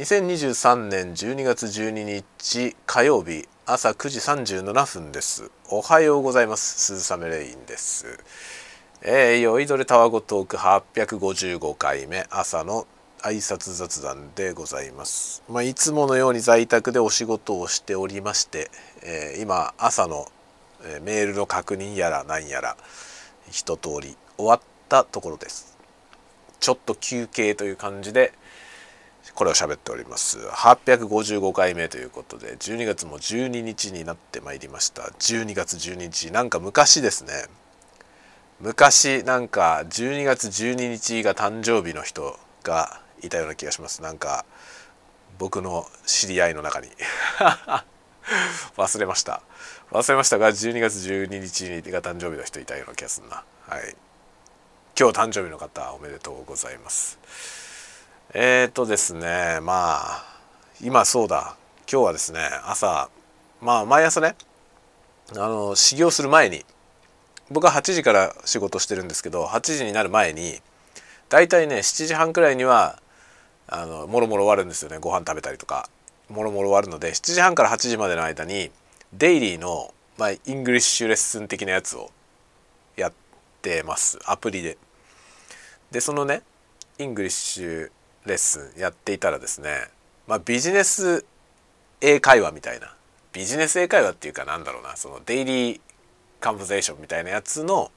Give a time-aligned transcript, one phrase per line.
[0.00, 5.50] 2023年12月12日火曜日朝9時37分です。
[5.68, 6.96] おはようございます。
[6.96, 8.18] 鈴雨レインです。
[9.02, 12.86] えー、酔いどれたわごトーク855回目朝の
[13.20, 15.42] 挨拶雑談でございます。
[15.50, 18.70] まあ、いつものように在宅でお仕事をしておりまして、
[19.02, 20.28] えー、今朝の、
[21.02, 22.78] メールの確認やら何やら
[23.50, 25.76] 一通り終わったところです。
[26.58, 28.32] ちょっと休憩という感じで
[29.34, 30.38] これを喋っております。
[30.38, 35.02] 855回目ということで12月も12日になってまいりました。
[35.02, 37.32] 12月12日なんか昔ですね。
[38.60, 44.02] 昔なんか12月12日が誕生日の人がいたような気がします。
[44.02, 44.44] なんか
[45.38, 46.88] 僕の知り合いの中に。
[48.76, 49.42] 忘れました。
[49.90, 53.44] 忘れましたが12月12日が誕生日の人いたような気がするな。
[53.66, 53.96] はい。
[54.98, 57.18] 今日誕生日の方おめでとうございます。
[58.32, 60.24] えっ、ー、とですねまあ
[60.80, 61.56] 今そうだ。
[61.90, 63.10] 今日はですね朝
[63.60, 64.36] まあ毎朝ね
[65.32, 66.64] あの始業する前に
[67.50, 70.60] 僕は8時から仕事してるんですけど8時になる前に
[71.28, 73.00] だいたいね7時半くらいには
[73.66, 74.98] あのもろもろ終わるんですよね。
[74.98, 75.88] ご飯食べたりとか
[76.28, 78.70] もろもろ終わるので7時半から8時までの間に
[79.12, 82.12] デイリーの、まあ、 English lesson 的なやつを
[82.96, 83.12] やっ
[83.60, 84.20] てます。
[84.24, 84.78] アプリで。
[85.90, 86.42] でそのね
[86.98, 89.88] English lesson やっていたらですね、
[90.26, 91.24] まあ、ビジネス
[92.00, 92.94] 英会話みたいな
[93.32, 97.90] ビジネス英会話っていうかなんだろうなその daily conversation みたいなやつの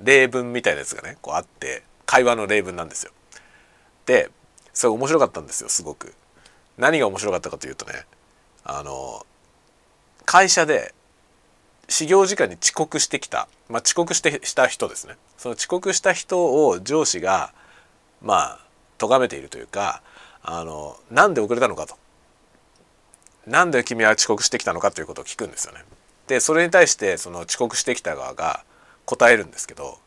[0.00, 3.12] 例文みたいなやつがねこうあって会話の例文なんですよ。
[4.06, 4.30] で
[4.72, 6.14] それ面白かったんですよすごく。
[6.76, 8.04] 何が面白かったかというとね
[8.64, 9.26] あの
[10.24, 10.94] 会社で
[11.88, 17.52] 始業時間に遅刻してきた、まあ、遅刻してした人ですねその遅刻した人を上司が
[18.22, 18.67] まあ
[18.98, 20.02] 咎めているというか
[20.42, 21.96] あのなんで遅れたのかと
[23.46, 25.82] なんで君は遅刻してきたのかということを聞くんですよね。
[26.26, 28.62] でそれに対してその遅刻してきた側が
[29.06, 29.98] 答えるんですけど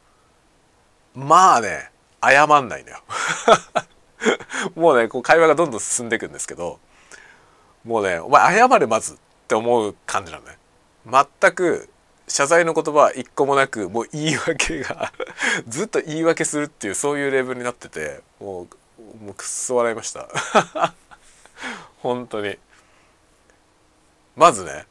[1.15, 1.89] まあね
[2.23, 3.01] 謝んないのよ。
[4.75, 6.79] もうねこう会話がどんどん進んでいくんですけど
[7.83, 9.17] もうねお前謝れまずっ
[9.47, 10.57] て思う感じなのね。
[11.09, 11.89] 全く
[12.27, 15.11] 謝罪の言葉は一個もなくもう言い訳が
[15.67, 18.67] ずっと言い訳するっていうそういうレベルになっててもう
[19.19, 20.29] もうくっそ笑いました。
[21.99, 22.57] 本当に。
[24.35, 24.85] まずね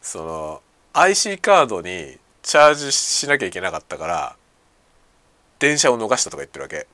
[0.00, 0.62] その
[0.94, 4.36] IC カードにチャージしなきゃいけなかったから
[5.58, 6.86] 電車を逃したとか言ってるわけ。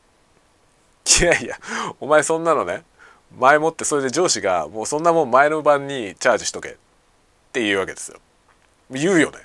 [1.20, 1.58] いやいや
[2.00, 2.84] お前そんなのね
[3.38, 6.70] 前もってそれで上司がもうそんなもん前の晩にチャージしとけ。
[6.70, 6.74] っ
[7.52, 8.18] ていうわけですよ。
[8.90, 9.38] 言うよね。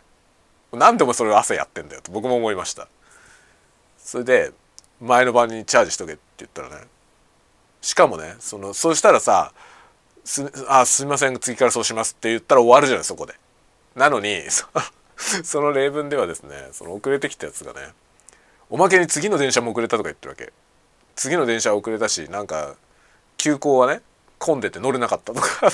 [0.71, 2.87] 何でもそれを朝やってんだよと僕も思いました。
[3.97, 4.51] それで
[5.01, 6.87] 前の晩にチャージしとけって言ったらね
[7.81, 9.53] しかもねそのそうしたらさ
[10.23, 13.35] 「すあすみません次からそうします」って言ったら終わるじゃないそこで。
[13.95, 14.43] なのに
[15.43, 17.79] その例文ではですねその遅れてきたやつがね
[18.69, 20.53] おまけに次の電車も遅れたとか言ってるわけ
[21.15, 22.75] 次の電車遅れたしなんか
[23.37, 24.01] 急行はね
[24.37, 25.71] 混んでて乗れなかったとか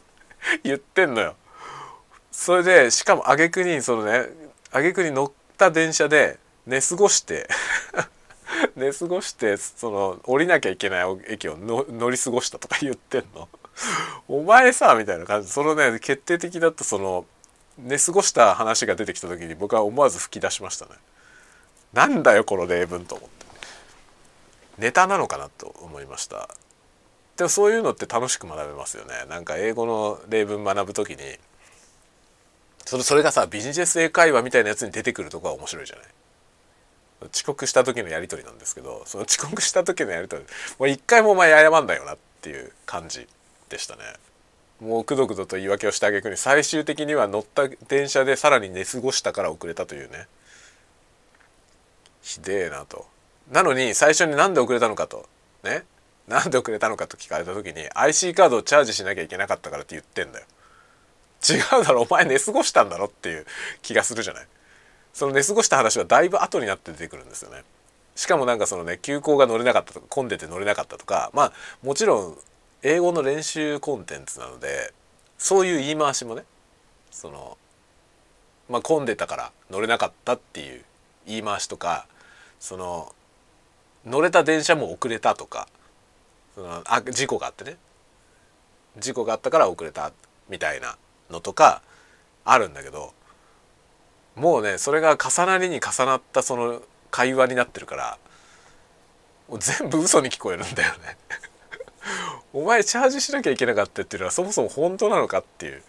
[0.64, 1.36] 言ってんのよ。
[2.32, 4.26] それでしかも挙句にそのね
[4.70, 7.48] 挙句に乗った電車で寝過ごして
[8.76, 13.48] 寝過ごしてその降りなきゃいけない駅を乗り過ごしたとか言ってんの？
[14.28, 15.48] お前さみたいな感じ。
[15.50, 17.24] そのね決定的だったその
[17.78, 20.92] 寝過ごした話が出てきた時に僕は思わず吹き出しましたね。
[21.92, 23.46] なんだよこの例文と思って。
[24.78, 26.48] ネタなのかなと思いました。
[27.36, 29.24] でもそういうのって楽しく学べますよね。
[29.28, 31.38] なんか英語の例文学ぶ時に
[32.84, 36.06] それそれがさビジネス英会話みたいなやつに出てくるとこは面白いじゃない？
[37.32, 40.48] 遅刻した時のやり取りなんですけどその遅刻した時のやり取り
[40.78, 43.26] もう一回もお前謝んだよなっていう感じ
[43.68, 44.02] でしたね。
[44.80, 50.26] もうくどくどと言い訳をしてあげくに最終的には乗った電車でさらに寝過ごしたから遅れたというね。
[52.22, 53.06] ひでえなと。
[53.50, 55.26] なのに最初に何で遅れたのかと。
[55.64, 55.84] ね。
[56.28, 60.46] なんで遅れたのかと聞かれた時に IC カードをチャージしなきゃいけなかったからって言ってんだよ。
[61.48, 62.02] 違うだろ。
[62.02, 63.46] お前寝過ごしたんだろっていう
[63.80, 64.46] 気がするじゃない。
[65.16, 67.64] その寝過ごした話はだいぶ後になって出てくるんですよね。
[68.16, 71.52] しかもなんかそのね急行が乗れなかったとか混んでて乗れなかったとかまあ
[71.82, 72.36] もちろん
[72.82, 74.92] 英語の練習コンテンツなので
[75.38, 76.44] そういう言い回しもね
[77.10, 77.56] その
[78.68, 80.84] まあ混んでたから乗れなかったっていう
[81.26, 82.06] 言い回しとか
[82.60, 83.14] その
[84.04, 85.66] 乗れた電車も遅れたとか
[86.54, 87.78] そのあ事故があってね
[88.98, 90.12] 事故があったから遅れた
[90.50, 90.98] みたいな
[91.30, 91.80] のとか
[92.44, 93.14] あるんだけど
[94.36, 98.18] もうねそれが重なりに重なったその会話になってるから
[99.48, 101.16] もう全部嘘に聞こえるんだよね。
[102.52, 105.82] お前チャージしなきゃいけなかったっていうのはそもそも本当なのかっていう。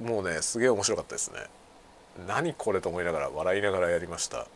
[0.00, 1.40] もうねすげえ面白かったですね。
[2.26, 4.46] 何これと思いながら笑いながらやりました。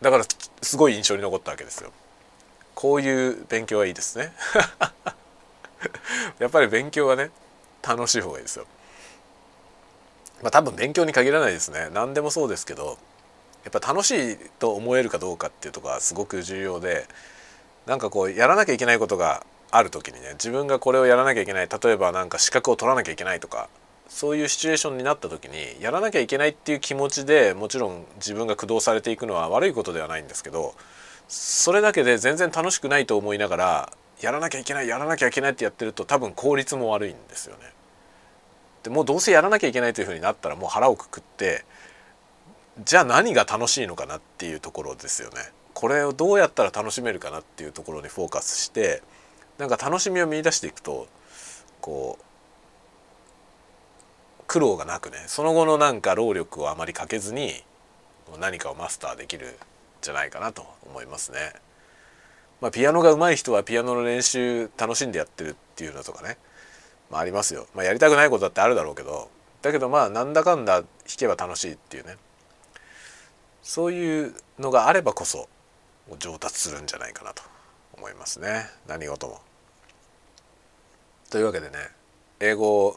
[0.00, 0.24] だから
[0.62, 1.92] すごい印象に残ったわけですよ。
[2.74, 4.32] こういう勉強はいいですね。
[6.38, 7.30] やっぱり勉強はね
[7.82, 8.66] 楽しい方がいいですよ。
[10.42, 12.98] まあ多分勉強に限らないですね何でもそうですけど
[13.64, 17.06] やっぱ楽しいと思えるかどうかっていうとこはすごく重要で
[17.86, 23.68] なんかこうやらなきゃいけないことがある時にね自分がこれをやらなきゃいけない例えばなんか資格を取らなきゃいけないとか
[24.08, 30.74] そういうシチュエーションになった時にやらなきゃいけないっていう気持ちでもちろん自分が駆動されていくのは悪いことではないんですけど
[31.28, 37.75] それだけで全然楽しくないと思いながらやらなきゃいけないやらなきゃいけないってやってると多分効率も悪いんですよね。
[38.86, 41.64] でもうどうせやらなきゃいけないというふうになったらもう腹をくくって
[42.84, 45.36] じゃあ何が楽しいのかなっていうところですよね。
[45.74, 49.02] これをどうやったら楽しめるかなっていうところにフォーカスして
[49.58, 51.08] なんか楽しみを見出していくと
[51.80, 52.24] こう
[54.46, 57.64] 苦労がなくねその後のなんか労力をあまりかけずに
[58.38, 59.50] 何かをマスターできるん
[60.00, 61.38] じゃないかなと思いますね。
[62.60, 66.38] まあ、ピアノが上手い人はピアノの練習楽しんでやってるっていうのとかね、
[67.10, 67.66] まあ、ありますよ。
[67.74, 69.30] まあ、やりたくないことだってあるだろうけど。
[69.62, 70.86] だけどまあなんだかんだ弾
[71.16, 72.16] けば楽しいっていうね。
[73.62, 75.48] そういうのがあればこそ
[76.18, 77.42] 上達するんじゃないかなと
[77.96, 78.66] 思いますね。
[78.86, 79.40] 何事も。
[81.30, 81.76] というわけでね
[82.38, 82.96] 英語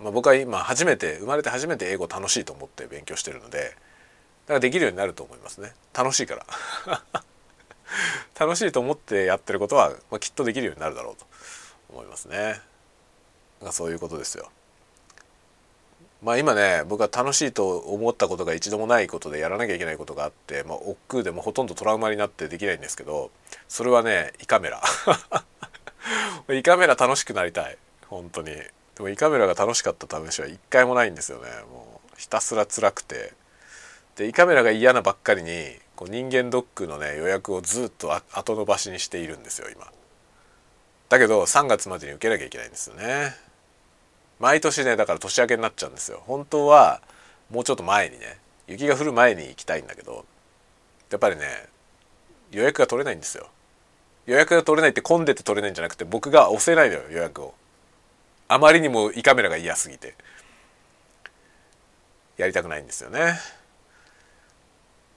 [0.00, 5.72] まあ、僕は今初めて生まれて初めて英語楽しいと思って勉強してるのでだからできるようになると思いますね。
[5.94, 6.44] 楽しいから。
[8.38, 11.24] 楽しいと思ってやってることは、まあ、きっとできるようになるだろうと
[11.88, 12.60] 思いますね。
[13.64, 14.50] まそういうことですよ。
[16.22, 23.30] まあ今ね僕は楽しいと思ったことが一度もないことでやらなきゃいけないことがあって、まあ、億劫でもほとんどトラウマになってできないんですけど
[23.68, 24.82] それはね胃カメラ。
[26.50, 27.76] 胃カメラ楽しくなりたい。
[28.06, 28.46] 本当に。
[28.54, 28.70] で
[29.00, 31.50] も胃カメラが楽しかった試しは一回もないんですよね。
[31.70, 33.32] もうひたすら辛くて。
[34.16, 39.90] で胃カメラが嫌なばっかりにこう人間ドックのね予約をずっと後延ばしにしているんですよ今。
[41.08, 43.36] だけど3月までに受けなきゃいけないんですよね。
[44.44, 46.22] 毎年ねだから年明けになっちゃうんですよ。
[46.26, 47.00] 本当は
[47.50, 48.36] もうちょっと前にね
[48.66, 50.26] 雪が降る前に行きたいんだけど
[51.10, 51.46] やっぱりね
[52.50, 53.48] 予約が取れないんですよ。
[54.26, 57.54] 予約が取れないって混んでて取れないんじゃなくて僕が押せないのよ予約を。
[58.48, 60.14] あまりにも胃カメラが嫌すぎて。
[62.36, 63.40] やりたくないんですよね。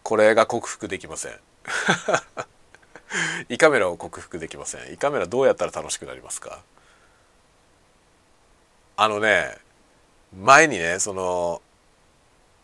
[0.04, 1.34] これが克服できません。
[3.50, 4.94] 胃カメラを克服できません。
[4.94, 6.62] 胃カメラどうやったら楽しくなりますか？
[8.98, 9.56] あのね
[10.36, 11.62] 前にねその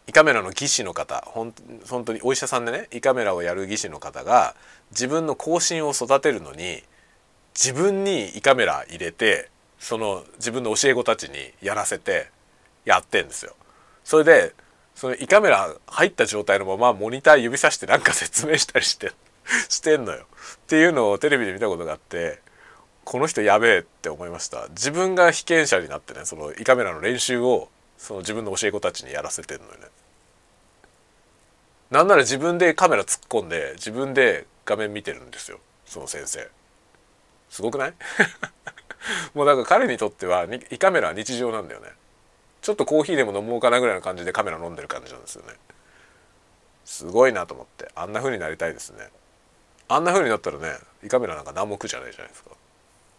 [0.08, 1.54] 胃カメラの技師の方本
[2.04, 4.56] 当にお医者さんでね胃カメラをやる技師の方が
[4.92, 6.84] 自分の後進を育てるのに
[7.56, 9.50] 自分に胃カメラ入れて
[9.80, 12.30] その自分の教え子たちにやらせて
[12.84, 13.56] やってんですよ。
[14.04, 14.54] それで
[14.96, 19.12] その胃カメラ入った状態のままモニター指さしてなんか説明したりして
[19.70, 20.26] してんのよ。
[20.56, 22.40] っていうのをテレビで見たことがあって
[23.06, 24.68] この人やべえって思いました。
[24.70, 29.78] 自分が被験者になってねその胃カメラの練習をその自分の教え子たちにやらせてんのよね。
[31.92, 35.60] なんなら自分でカメラ突っ込んで自分で画面見てるんですよ。
[35.86, 36.50] その先生。
[37.50, 37.94] すごくない？
[39.36, 41.90] もうだか彼にとっては胃カメラは日常なんだよね。
[42.62, 45.54] ちょっとコーヒーでも飲もうかなぐらいの感じでカメラ飲んでる感じなんですよね。
[46.86, 47.92] すごいなと思って。
[47.96, 49.10] あんな風になりたいですね。
[49.90, 52.52] あんな風になったらね胃カメラなんか何も苦じゃないじゃないですか。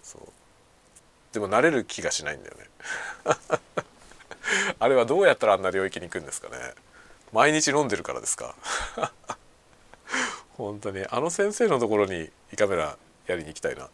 [0.04, 0.22] そう。
[1.32, 2.68] でも慣れる気がしないんだよね。
[4.78, 6.74] あれはどうやったらあんな領域に行くんですかね。
[7.32, 8.54] 毎日飲んでるからですか。
[10.56, 11.04] 本当に。
[11.10, 12.96] あの先生のところに胃カメラ
[13.26, 13.88] やりに行きたいな。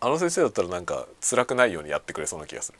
[0.00, 2.78] あの先生だったらなんか辛くないようにやってくれそうな気がする。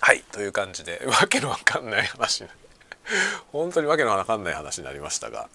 [0.00, 2.44] はいという感じでわけのわかんない話。
[3.52, 5.48] 本当にわけのわかんない話になりましたが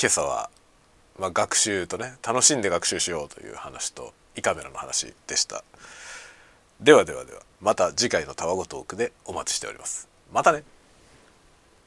[0.00, 0.50] 今朝は、
[1.18, 5.64] まあ、学習とね楽しんで学習しようという話と胃カメラの話でした。
[6.80, 10.08] ではではではまた次回のたわごトークでお待ちしております。
[10.32, 10.64] またね。